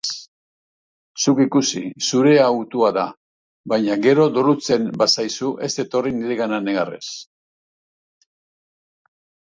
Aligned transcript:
Zuk 1.25 1.41
ikus, 1.43 1.65
zure 2.07 2.31
hautua 2.45 2.89
da. 2.97 3.03
Baina 3.73 3.97
gero 4.07 4.27
dolutzen 4.39 4.89
bazaizu 5.03 5.53
ez 5.69 5.73
etorri 5.85 6.17
niregana 6.19 6.63
negarrez. 6.71 7.07